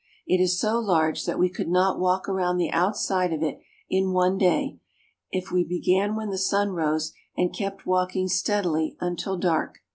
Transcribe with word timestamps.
It 0.25 0.41
is 0.41 0.59
so 0.59 0.79
large 0.79 1.25
that 1.25 1.37
we 1.37 1.47
could 1.47 1.67
not 1.67 1.99
walk 1.99 2.27
around 2.27 2.57
the 2.57 2.71
outside 2.71 3.31
of 3.31 3.43
it 3.43 3.59
in 3.87 4.13
one 4.13 4.35
day, 4.39 4.79
if 5.31 5.51
we 5.51 5.63
began 5.63 6.15
when 6.15 6.31
the 6.31 6.39
sun 6.39 6.71
rose 6.71 7.13
and 7.37 7.53
kept 7.55 7.85
walking 7.85 8.27
steadily 8.27 8.97
until 8.99 9.37
dark. 9.37 9.77